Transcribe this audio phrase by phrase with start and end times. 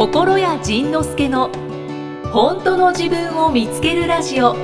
[0.00, 1.50] 心谷仁之助の
[2.32, 4.52] 本当の自分を見つけるラジオ。
[4.52, 4.56] あ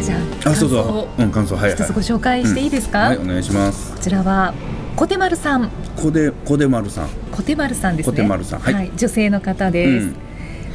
[0.00, 1.22] じゃああ、そう感想をそう。
[1.22, 1.74] うん、感想、はい、はい。
[1.74, 2.00] 一つご。
[2.00, 3.92] 紹介していいですか、はい、お願いします。
[3.92, 4.54] こちらは
[4.96, 5.68] 小手丸さん。
[5.94, 7.08] こで、こでまるさん。
[7.32, 8.12] 小手丸さんですね。
[8.12, 8.60] 小手丸さん。
[8.60, 8.90] はい。
[8.96, 10.16] 女性の方です、うん。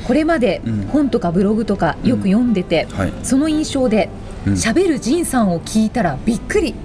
[0.06, 0.82] これまでうん。
[0.92, 3.14] 本とかブログとかよく読んでて、はい。
[3.24, 4.12] その印象で
[4.46, 4.54] うん。
[4.54, 6.76] 喋、る仁さんを聞いたらびっくり。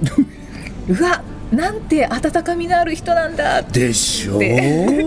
[0.89, 1.23] うわ
[1.53, 4.39] なんて温かみのある人なんだでしょう。
[4.39, 5.07] で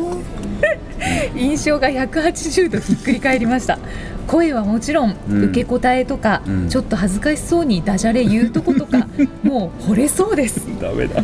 [1.35, 3.77] 印象が180度ひっくり返りました
[4.27, 9.07] 声はもちろん、うん受け答えとか、うんちょっと恥ずかしそうにダジャレ言うとことか
[9.43, 11.23] もう惚れそうですダメだ。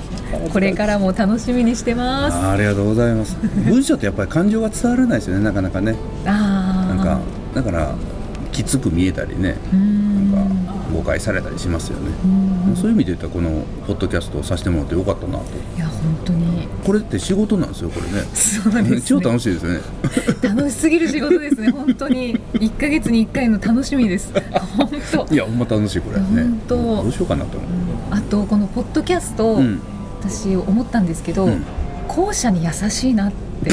[0.51, 3.37] これからも楽しみにしてますあありがとうございます。
[3.65, 5.95] 文章ってやっぱり感情が伝わらないですよね、なかなかね。
[6.25, 7.19] ああなんか、
[7.55, 7.95] だから。
[8.51, 10.08] きつく見えたりね、うーん
[10.99, 12.11] 誤解されたりしますよね。
[12.25, 15.43] うんそういう意味で言ったら、このポッドキャストをさせてもらってよかったなと。
[15.75, 18.23] いや本当にこれって仕事なんですよ、これね。
[18.33, 19.79] そうです、ね、超楽しいですよね。
[20.43, 24.31] 楽しすぎる仕事ですね本当に1ヶ月に1回の楽しみです
[24.77, 24.89] 本
[25.27, 26.25] 当いや、ほんま楽しい、これね。
[26.43, 27.67] 本当どうしようかなと思
[28.11, 29.57] あとこのポッドキャスト、う。
[29.57, 29.79] うん。
[30.21, 31.63] 私思ったんですけど、うん
[32.07, 33.31] 後者に優しいなっ
[33.63, 33.71] て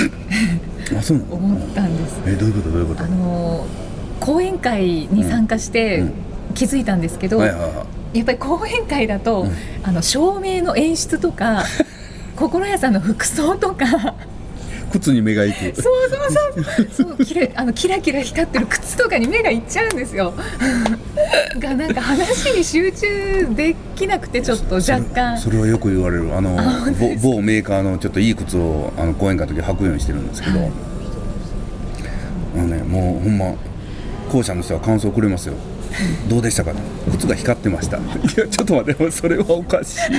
[0.97, 1.25] あ、そう。
[1.33, 3.05] 思ったんですえ、どういうこと、どういうこと？
[3.05, 3.67] あの
[4.21, 6.13] 講演会に参加してうん
[6.57, 8.19] 気づいたんですけど、はいはいはい。
[8.19, 9.53] やっぱり講演会だと、うん。
[9.85, 11.65] あの照明の演出とか
[12.35, 14.15] 心屋さんの服装とか。
[14.93, 15.83] 靴に目が行く。
[15.83, 17.07] そうそうそう。
[17.09, 20.33] そうキラあのキラキラ光ってる靴とかに目がいっちゃうんですよ。
[21.59, 25.39] がなんか話に集中できなくてちょっと若干。
[25.39, 26.35] それはよく言われる。
[26.37, 26.57] あの
[26.99, 30.71] 某某メーカーのちょっといい靴をあの講演会の時履くようにしてるんですけど、はい。
[32.57, 33.55] あのねもうほんま
[34.31, 35.55] 校舎の人は感想くれますよ
[36.29, 36.73] どうでしたか？
[37.13, 37.97] 靴が光ってました。
[37.99, 38.01] い
[38.37, 40.01] やちょっと待ってそれはおかしい。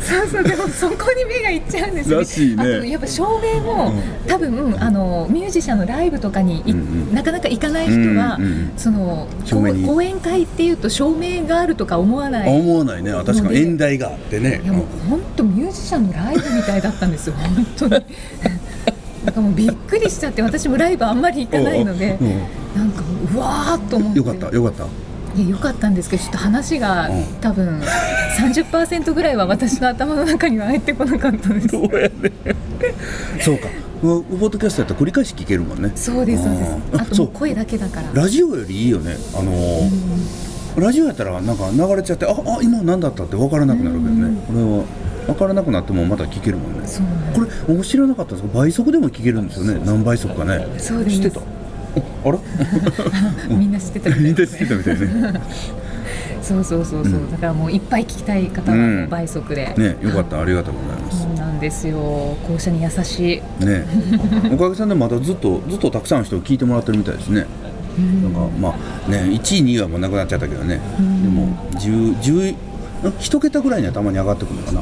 [0.00, 2.62] そうそうでもそこに目がいっちゃうんですよ、らしいね。
[2.62, 3.92] あとやっぱ照明も、
[4.26, 6.78] 多分あのミュージシャンのライブとかにい、うん
[7.08, 7.14] うん。
[7.14, 9.26] なかなか行かない人は、うんうんその
[9.86, 12.48] 講演会っていうと照明があるとか思わない。
[12.48, 13.10] 思わないね。
[13.12, 14.60] 確かに演題があってね。
[14.64, 18.04] いやもう本当ミュージシャンのライブみたいだったんですよ本当に
[19.28, 22.38] なんかもうびっくりしちゃって私もライブあんまり行かないのでうんうん
[22.76, 23.02] なんか
[23.34, 24.18] うわーっと思って。
[24.18, 24.84] よかったよかった。
[25.36, 27.24] いやよかったんですけどちょっと話がうん。
[27.40, 27.80] 多分
[28.38, 31.68] 30%ぐらいは私の頭の中には入ってこなかったです。
[31.68, 32.32] どうやね。
[33.40, 33.68] そうか。
[34.00, 35.92] ポッドキャストやったら繰り返し聞けるもんね。
[35.96, 36.76] そうですそうです。
[36.98, 38.22] あと声だけだから。
[38.22, 39.16] ラジオよりいいよね。
[39.36, 39.90] あのー
[40.78, 44.40] ラジオやったらなんか流れちゃってああ今何だったって分からなくなるけどね。
[44.46, 44.84] これは
[45.28, 46.88] 分からなくなってもまた聞けるもんね。
[47.34, 49.80] これ僕知らなかったんですけど倍速でも聞けるんですよね？
[49.84, 50.66] 何倍速かね？
[50.78, 51.20] そうです。
[51.20, 51.40] 知ってた？
[51.40, 51.44] あ
[52.24, 52.38] あれ？
[53.54, 55.40] みんな知ってたみたいみんな知ってたみたいね。
[56.42, 57.30] そうそうそうそう、うん。
[57.30, 60.40] だからもういっぱい聞きたい方は倍速で、ねよかった。
[60.40, 61.22] ありがとうございます。
[61.24, 61.98] そうなんですよ。
[62.48, 63.64] 校舎に優しい。
[63.64, 63.84] ね。
[64.50, 67.44] おかげさんでまだずっとずっとたくさんの人を聞いてもらってるみたいですね。
[68.22, 68.74] なんかま
[69.06, 70.80] あね1位2位はもうなくなっちゃったけどね。
[71.22, 72.54] でも10 10
[73.02, 74.80] 1桁ぐらいにはたまに上がってくるのかな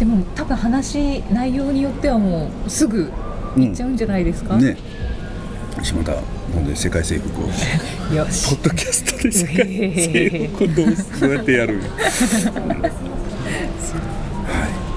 [0.00, 3.12] でも多分話内容によってはもうすぐ
[3.54, 4.78] 行っちゃうんじゃないですか、ね。
[5.82, 6.14] 島田
[6.54, 7.46] ほんで世界征服を。
[8.16, 8.48] よし。
[8.48, 10.86] ポッドキャストで世界征服をどう
[11.20, 11.76] どうやってやる？
[11.76, 11.82] ん。
[11.82, 11.88] や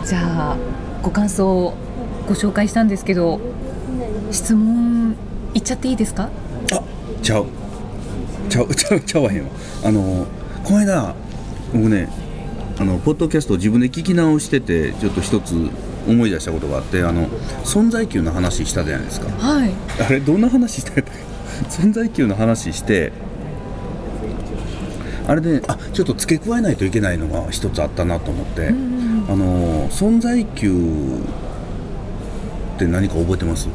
[0.05, 0.19] じゃ
[0.53, 0.57] あ
[1.01, 1.73] ご感想を
[2.29, 3.41] ご紹介したんですけど
[4.31, 5.17] 質問
[5.53, 6.29] いっちゃっていいですか？
[6.71, 6.81] あ
[7.21, 7.47] ちゃう。
[8.47, 9.49] ちゃうちゃうちゃわへんわ。
[9.83, 10.25] あの
[10.63, 11.13] この間
[11.73, 12.07] 僕ね
[12.83, 15.53] あのポッドキャストを自分で聞き直しててちょっと一つ
[16.05, 17.29] 思い出したことがあってあの
[17.63, 19.29] 存在級の話したじゃないですか。
[19.29, 19.71] はい。
[20.01, 20.91] あれどんな話した
[21.69, 23.13] 存在級の話して
[25.29, 30.69] あれであちょっと付け加えないといけないのが一つあったなと思って、あの存在級
[32.75, 33.69] って何か覚えてます？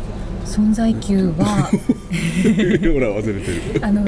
[0.44, 3.80] 存在級は ほら忘れてる。
[3.80, 4.04] あの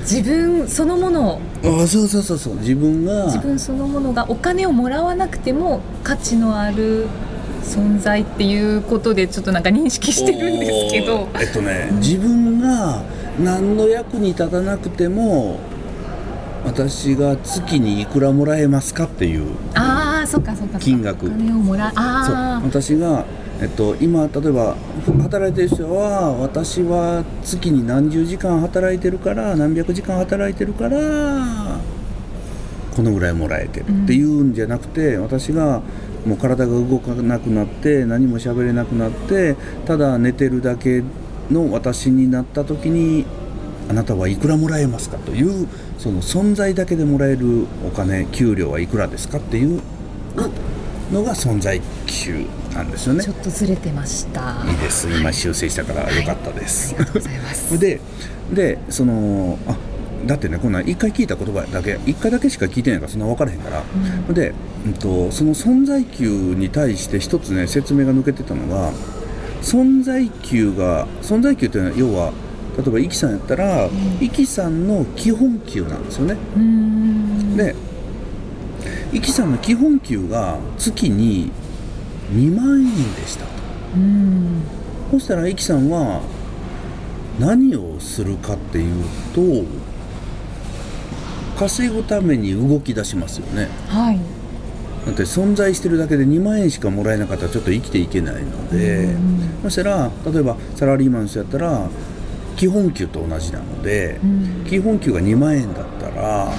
[0.00, 2.54] 自分そのものあそうそうそうそう。
[2.56, 3.26] 自分が。
[3.26, 7.06] 自分そのものがお金をもらわなくても価値のある
[7.62, 11.28] 存在っていうことでちょっとなんか認識してるんですけど。
[11.38, 13.02] えっとね、自分が
[13.38, 15.58] 何の役に立たなくても
[16.64, 19.54] 私が月にいくらもらえますかっていう。
[19.74, 19.95] あ
[20.26, 21.26] あそっかそっか金額。
[21.26, 21.98] お金をもらそう。
[21.98, 22.60] ああ。
[22.64, 23.24] 私が、
[23.60, 24.76] えっと、今例えば
[25.22, 31.78] 働いてる人は私は月に何十時間働いてるから何百時間働いてるから
[32.94, 35.82] このぐらいもらえてるっていうんじゃなくて、私が
[36.26, 39.54] もう体が動かなくなって何も喋れなくなって
[39.86, 41.04] ただ寝てるだけ
[41.50, 43.24] の私になった時に
[43.88, 45.68] あなたはいくらもらえますかという
[45.98, 49.80] その存在だけでもらえるお金給料はいくらですかっていう
[51.12, 52.44] のが存在級
[52.74, 53.24] なんですよね。
[53.24, 54.56] ちょっとずれてました。
[54.68, 55.08] いいです。
[55.08, 57.78] 今修正したからよかったです、ありがとうございます。
[57.78, 58.00] で
[58.52, 59.76] でそのあ
[60.26, 63.84] だってねこんなん1回聞いた言葉だけ1回だけしか聞いてないからそんな分からへんから、
[64.34, 64.52] で、
[64.84, 68.92] うん、とその存在級に対して一つね説明が抜けてたのが
[69.62, 72.32] 存在級が存在級っていうのは要は
[72.76, 73.88] 例えばイキさんやったら、
[74.20, 76.36] イキさんの基本給なんですよね。
[77.56, 77.74] で
[79.12, 81.50] イキさんの基本給が月に
[82.32, 83.50] 2万円でしたと。
[83.96, 84.62] うん。
[85.12, 86.22] そしたらイキさんは
[87.38, 89.04] 何をするかっていう
[89.34, 89.64] と
[91.58, 93.68] 稼ぐために動き出しますよね。
[93.88, 94.18] はい。
[95.06, 99.14] だって存在してるだけで2万円しかもらえなかったらちょっと生きていけないので
[99.62, 101.88] そしたら例えばサラリーマンの人やったら
[102.56, 104.64] 基本給と同じなのでうん。
[104.68, 106.52] 基本給が2万円だったら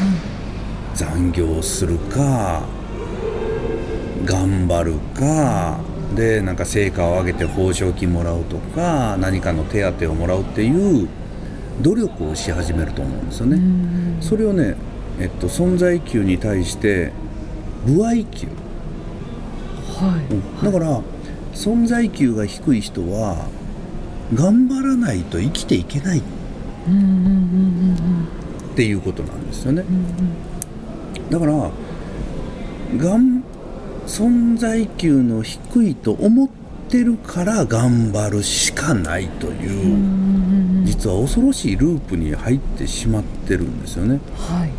[0.98, 2.64] 残業するか
[4.26, 5.80] 頑張るか
[6.16, 11.08] でなんか成果を上げて報奨金もらうとか何かの手当をもらうっていう
[11.84, 13.58] 努力をし始めると思うんですよね。
[13.58, 14.18] うん。
[14.22, 14.76] それをね、
[15.20, 17.12] えっと、存在給に対して
[17.86, 18.48] 歩合給、
[20.00, 20.34] はい。
[20.34, 20.64] うん。
[20.64, 21.02] だから
[21.54, 23.48] 存在給が低い人は
[24.34, 26.24] 頑張らないと生きていけないっ
[26.88, 28.76] うんうんうんうん。
[28.76, 29.84] ていうことなんですよね。
[29.88, 30.57] うん
[31.30, 31.54] だから
[32.98, 33.44] がん
[34.06, 36.50] 存在給の低いと思っ
[36.90, 44.20] てるから頑張るしかないという、実は恐ろしいループに入ってしまってるんですよね。
[44.36, 44.72] はい。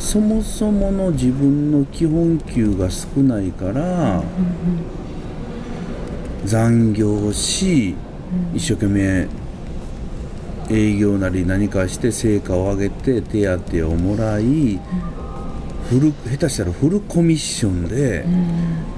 [0.00, 4.22] そもそもの自分の基本給が少ないから
[6.44, 7.94] 残業し
[8.54, 9.26] 一生懸命
[10.70, 14.80] 営業なり何かして成果を上げて手当をもらい
[15.88, 18.24] フル下手したらフルコミッションで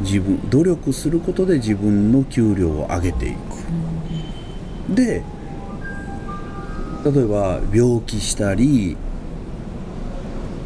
[0.00, 4.94] 自分努力することで自分の給料を上げていく。
[4.94, 5.22] で
[7.04, 8.96] 例えば病気したり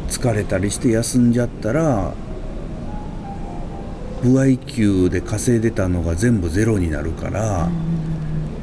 [0.09, 2.13] 疲れたりして休んじゃったら
[4.23, 7.69] 歩合給で稼いでたのが全部ゼロになるから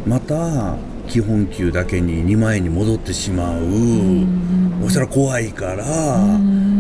[0.06, 0.78] また
[1.10, 3.62] 基本給だけに2万円に戻ってしまう。
[4.84, 5.84] そしたら怖いから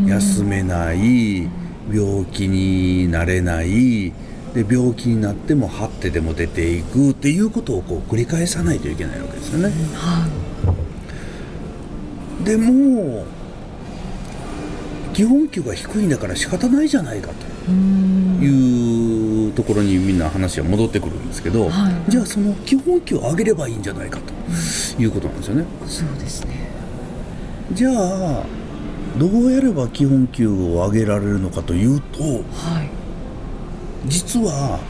[0.06, 1.48] 休めない
[1.92, 4.12] 病気になれない。
[4.54, 7.10] で病気になっても張ってでも出ていく。
[7.10, 9.74] っていうことをこう繰り返さないといけないわけですよね。
[9.94, 10.28] は
[12.44, 13.26] でも
[15.12, 17.34] 基本給が低いんだから仕方ないじゃないかと。
[17.72, 19.19] いうん
[19.50, 22.10] いうところにみんな話は戻ってくるんですけど、はい。
[22.10, 25.64] じゃあその基本給を上げればいいんじゃないかということなんですよね。
[25.86, 26.70] そうですね。
[27.72, 28.44] じゃあ
[29.18, 32.90] どうやれば基本給を上げられるのかというとはい。
[34.06, 34.80] 実は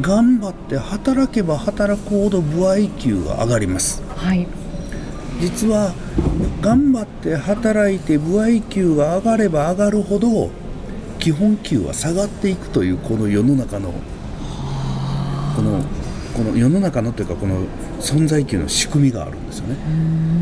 [0.00, 4.02] 頑張って働けば働くほど歩合給が上がります。
[4.16, 4.46] はい。
[5.40, 5.92] 実は
[6.60, 10.50] 頑張って働いて歩合給が上がれば上がるほど
[11.22, 13.92] 基本給は下がっていくというこの世の中の
[15.54, 15.80] この
[16.34, 17.64] この世の中のというかこの
[18.00, 19.76] 存在給の仕組みがあるんですよね。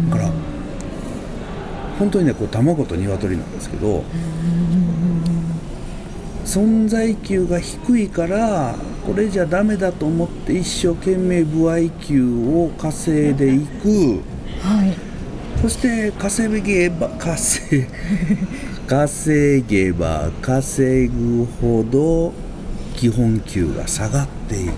[0.08, 0.32] だから
[1.98, 4.04] 本当にねこう卵と鶏なんですけど
[6.46, 14.22] 存在給が低いからこれじゃダメだと思って一生懸命歩合給を稼いでいく。
[14.62, 15.10] はい。
[15.60, 17.86] そして稼げば稼
[18.90, 22.32] 稼げば稼ぐほど
[22.96, 24.72] 基本給が下がっていく。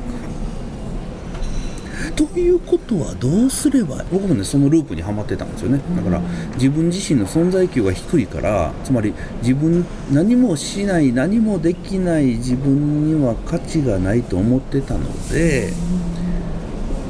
[2.15, 6.21] ということはどうすれば僕もねそのループにはまってたんですよねだから
[6.57, 15.73] 自分自身の存在給が低いからつまり自分何もしない何もできない自分には価値がないと思ってたので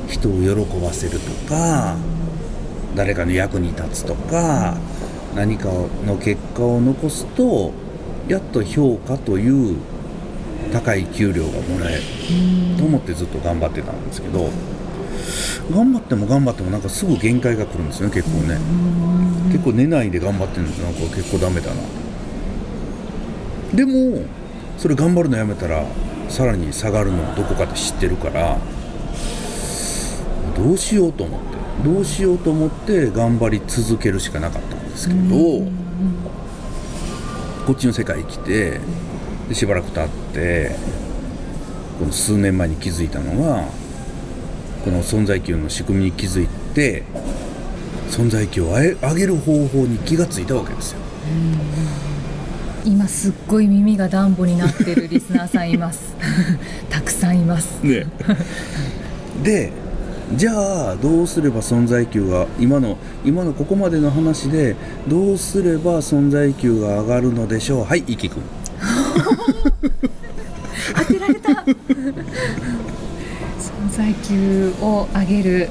[0.06, 1.96] 人を喜ばせるとか
[2.94, 4.76] 誰かの役に立つとか
[5.34, 5.68] 何か
[6.06, 7.72] の結果を残すと
[8.28, 9.76] やっと評価という
[10.72, 12.02] 高い給料がもらえる。
[12.78, 14.50] と思ってずっと頑張ってたんですけど
[15.74, 18.58] 頑張っても頑張ってもなんかすぐ限界が来るんですよね結構ね。
[19.52, 21.82] 結構寝ないで頑張ってるんですなんか結構ダメだな。
[23.74, 24.22] でも
[24.78, 25.84] それ頑張るのやめたら
[26.28, 28.58] さらに下がるのをどこかで知ってるから
[30.56, 31.52] どうしようと思って。
[31.82, 34.81] どうしようと思って頑張り続けるしかなかった。
[34.92, 35.20] ですけど
[37.66, 38.80] こっちの世界に来て
[39.48, 40.72] でしばらく経って
[41.98, 43.64] この数年前に気づいたのが
[44.84, 47.04] この存在給の仕組みに気づいて
[48.10, 50.98] 存在給を上げ上げる方法に気がついたわけですよ。
[52.84, 56.16] 今すっごい耳がダンボになってるリスナーさんいます。
[56.90, 57.80] たくさんいます。
[57.84, 58.06] ね。
[59.42, 59.70] で
[60.34, 67.84] じゃあどうすれば存在級が今の今のここまでの話でどうすれば存在級が上がるのでしょう？
[67.84, 68.42] はいいきくん
[70.96, 71.50] 当てられた。
[71.52, 71.66] 存
[73.90, 75.68] 在級を上げる。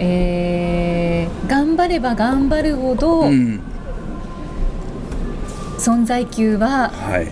[0.00, 3.60] えー、頑張れば頑張るほど、うん。
[5.78, 7.28] 存在級ははい。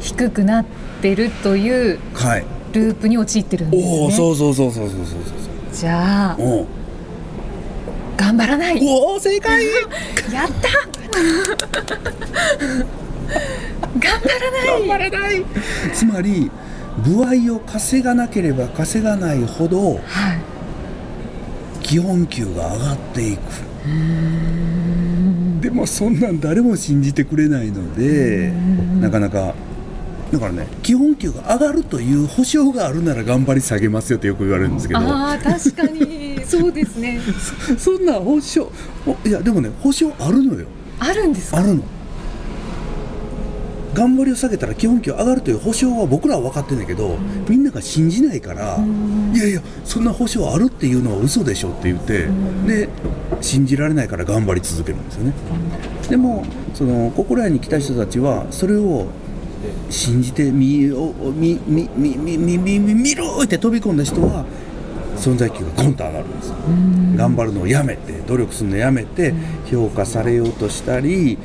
[0.00, 0.64] 低くなっ
[1.00, 3.98] てるというはいループに陥ってるんですね。
[4.00, 5.18] おおそうそうそうそうそうそう
[5.72, 6.66] じゃあそうお
[8.16, 8.80] 頑張らない。
[8.82, 9.64] おお正解。
[10.32, 10.68] やった。
[13.98, 14.86] 頑張らない。
[14.86, 15.44] 頑張れない。
[15.92, 16.50] つまり
[17.04, 20.40] 部合を稼がなければ稼がないほどはい。
[21.82, 23.40] 基本給が上がっていく。
[25.60, 28.52] でもそんなん誰も信じてくれないので
[29.00, 29.54] なかなか
[30.32, 35.00] だからね基本給が上がるという保証があるなら頑張り下げますよってよく言われるんですけど。
[35.00, 36.40] ああ確かに。
[36.48, 37.20] そうですね。
[37.78, 38.72] そんな保証
[39.06, 40.66] おいやでもね保証あるのよ。
[40.98, 41.58] あるんですか？
[41.58, 41.82] あるの。
[43.94, 48.78] 頑張りを下げたら基本給上がるという保証は僕らは分かってんだけど、みんなが信じないから、
[49.34, 52.26] いやいやそんな保証あるっていうのは嘘でしょって言って、
[52.66, 52.88] で
[53.42, 55.34] 信じられないから頑張り続けるんですよね、
[56.08, 59.08] でもその心屋に来た人たちはそれを
[59.92, 64.46] 信じてみおみみみみみみみ見ろって飛び込んだ人は
[65.16, 66.54] 存在級がゴンと上がるんですよ。
[67.16, 69.34] 頑張るのをやめて努力するのをやめて
[69.70, 71.36] 評価されようとしたり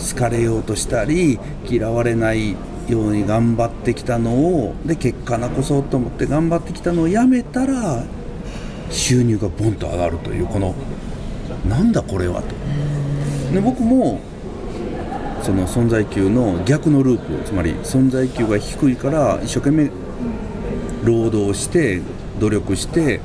[0.00, 1.38] 好かれようとしたり
[1.70, 2.56] 嫌われない
[2.88, 8.02] ように頑張ってきたのをで結果なこそと思って頑張ってきたのをやめたら
[8.90, 10.74] 収入がボンと上がるというこの
[11.68, 12.54] なんだこれはと。
[13.54, 14.20] で僕も
[15.44, 19.90] その存在級の逆のループつまり存在級が低いから一生懸命
[21.04, 22.00] 労働して
[22.40, 23.20] 努力して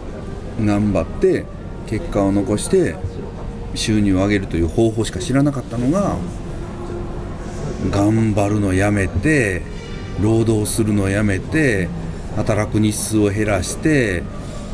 [0.59, 1.45] 頑張って
[1.87, 2.97] 結果を残して
[3.73, 6.17] 収入を上げるという方法しか知らなかったのが
[7.89, 9.61] 頑張るのやめて
[10.21, 11.87] 労働するのやめて
[12.35, 14.23] 働く日数を減らして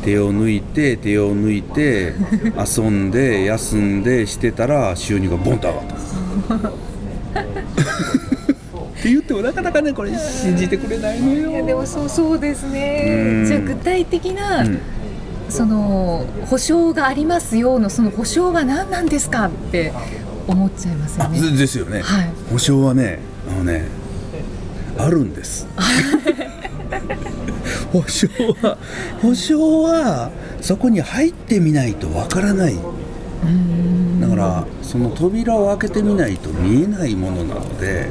[0.02, 2.14] 手を抜いて手を抜いて
[2.58, 5.86] 遊んで休んでしてたら収入がボンと上がっ
[6.62, 6.85] た。
[9.06, 11.50] って言ってもなかなかねこれ信じてくれないのよ。
[11.50, 13.46] いやでもそうそうですうねん。
[13.46, 14.80] じゃあ具体的な、うん。
[15.48, 19.92] その保証がありますよのその保証は何なんですかって
[20.48, 21.40] 思っちゃいますよあね。
[21.40, 22.30] でですよね、はい。
[22.50, 23.86] 保証はねあのね
[24.98, 25.68] あるんです。
[27.92, 28.28] 保証
[28.62, 28.76] は
[29.22, 32.76] 保証はそこに入ってみないとわからない。
[34.20, 38.10] だからその扉を開けてみないと見えないものなので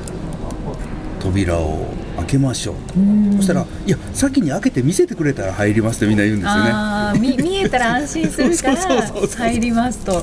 [1.25, 2.94] 扉を開けましょうと。
[3.38, 6.70] そしたら「いや先に開けて見せてくれたら入ります」ってみんな言うんですよね。
[6.72, 10.13] あーみ 見えたら安心するから入りますと。
[10.13, 10.22] は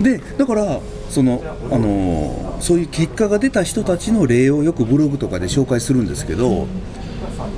[0.00, 0.02] い。
[0.02, 6.66] でだからその、あのーそういう結果が出た人たちの例をよくブログとかで紹介するんですけど、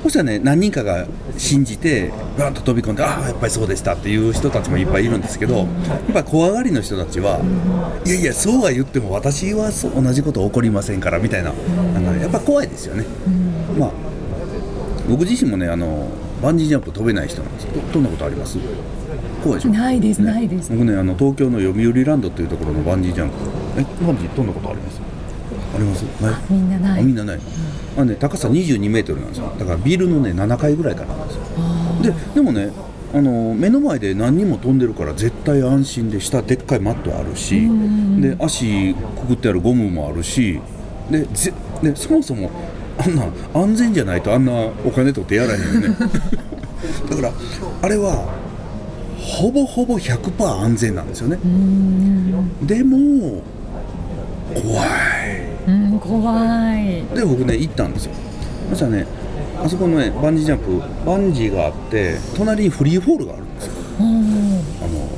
[0.03, 1.07] そしたらね何人かが
[1.37, 5.67] 信じてバンと飛び込んでああやっぱりそうでしたっていう人たちもいっぱいいるんですけどやっ
[6.13, 7.39] ぱり怖がりの人たちは
[8.05, 13.05] いやいやそうは言っても私はそう同じこと起こりませんからみたいななんかねやっぱ怖いですよね。
[13.79, 13.91] まあ
[15.09, 16.09] 僕自身もねあの
[16.41, 17.67] バンジージャンプ飛べない人なんです。
[17.73, 18.57] どどんなことあります？
[19.41, 19.69] 怖いでしょ？
[19.71, 20.69] ないですないです。
[20.71, 23.35] 僕ねあの東京の読売ランドっていうところのバンジージャンプ。
[23.77, 24.99] えバンジー飛んだことあります？
[25.73, 26.99] ありますないみんなない。
[26.99, 27.37] あみんなない。
[27.37, 27.43] の、
[28.01, 29.51] あね、高さ22メートルなんですよ。
[29.57, 31.43] だからビルのね7階ぐらいからなんですよ。
[32.03, 32.71] ででもね
[33.13, 37.69] あの目の前で何人も飛んでるから絶対安心で下でっかいマットあるし
[38.19, 40.59] で足くくってあるゴムもあるし
[41.11, 41.53] でぜ
[41.83, 42.49] でそもそも
[42.97, 44.51] あんな安全じゃないとあんな
[44.83, 45.87] お金取ってやらへんよね。
[47.09, 47.31] だから
[47.83, 48.25] あれは
[49.19, 51.37] ほぼほぼ100%安全なんですよね。
[52.63, 53.41] でも
[54.53, 55.37] 怖い。
[55.37, 55.42] うん
[56.03, 57.15] 怖い。
[57.15, 58.13] で僕ね行ったんですよ。
[58.69, 59.07] そしたらね
[59.63, 63.73] あそこのねバンジージャンプバンジーがあって隣にフリーフォールがあるんですよ。
[63.99, 65.09] うんあの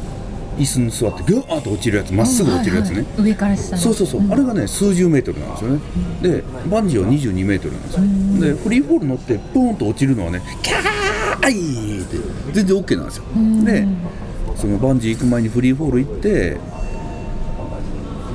[0.57, 3.81] 椅子に座ってギューッと落ちるやつまっすぐ落ちるやつね、はいはい上から下に。
[3.81, 5.79] そうそうそう、あれがね数十メートルなんですよね。
[6.21, 8.01] でバンジーは22メートルなんですよ。
[8.55, 12.17] でフリーフォール乗ってポーンと落ちるのはねキャーイって
[12.53, 13.23] 全然 OK なんですよ
[13.65, 13.87] で
[14.55, 16.57] そのバンジー行く前にフリーフォール行って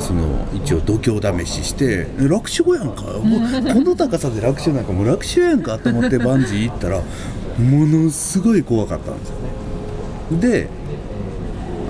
[0.01, 3.03] その一応度胸試ししてえ楽勝やんか？
[3.03, 6.99] もうこの高さで楽勝なんかもう楽勝やんかと思ってバンジー行ったら
[7.59, 9.37] ものすごい怖かったんですよ
[10.41, 10.69] で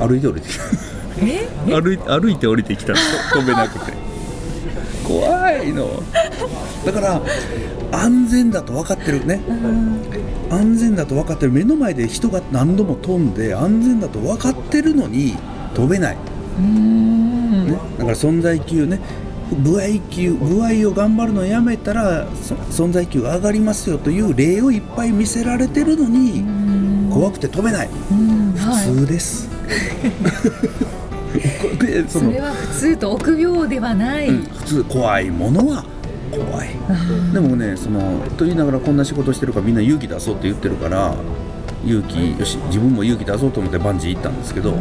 [0.00, 0.64] 歩いて降りてきた。
[1.22, 1.48] え？
[1.80, 2.94] 歩い歩いて降りてきた
[3.32, 3.92] 飛べなくて。
[5.06, 6.02] 怖いの。
[6.86, 7.20] だから
[7.92, 9.40] 安全だと分かってるね。
[10.50, 11.52] 安全だと分かってる。
[11.52, 15.36] 目の前で人が何度も飛んで安全だと分かってるのに
[15.74, 16.16] 飛べない、
[16.58, 17.19] うん
[17.70, 19.00] ね、だから存在級ね。
[19.50, 26.44] 部合級部合を頑張るのをやめたらそ存在級が上がりますよという例をいっぱい見せられてるのに
[27.12, 27.88] 怖くて飛べない。
[27.88, 29.48] 普通です、
[31.80, 34.42] でそれは普通と臆病ではない、うん。
[34.42, 35.84] 普通怖いものは
[36.30, 36.68] 怖い。
[37.32, 41.14] でもねそのと言いながらこんな仕事してるからみんな勇気出そうって言ってるから
[41.84, 44.74] 勇気よし自分も勇気出そうと思ってバンジー行ったんですけど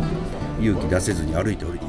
[0.62, 1.89] 勇気出せずに歩いて降りて